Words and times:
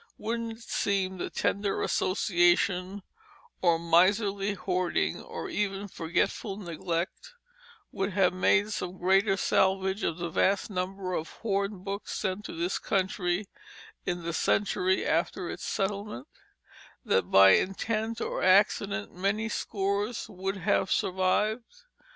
Wouldn't 0.17 0.53
it 0.53 0.63
seem 0.63 1.19
that 1.19 1.35
tender 1.35 1.83
association, 1.83 3.03
or 3.61 3.77
miserly 3.77 4.55
hoarding, 4.55 5.21
or 5.21 5.47
even 5.47 5.87
forgetful 5.87 6.57
neglect 6.57 7.35
would 7.91 8.13
have 8.13 8.33
made 8.33 8.71
some 8.71 8.97
greater 8.97 9.37
salvage 9.37 10.01
from 10.01 10.17
the 10.17 10.31
vast 10.31 10.71
number 10.71 11.13
of 11.13 11.29
hornbooks 11.43 12.15
sent 12.15 12.45
to 12.45 12.53
this 12.53 12.79
country 12.79 13.47
in 14.03 14.23
the 14.23 14.33
century 14.33 15.05
after 15.05 15.51
its 15.51 15.65
settlement; 15.65 16.27
that 17.05 17.29
by 17.29 17.51
intent 17.51 18.19
or 18.21 18.41
accident 18.41 19.13
many 19.13 19.49
scores 19.49 20.27
would 20.27 20.57
have 20.57 20.91
survived? 20.91 21.83